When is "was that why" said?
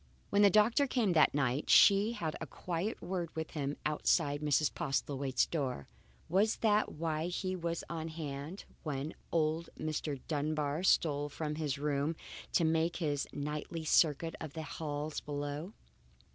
6.27-7.27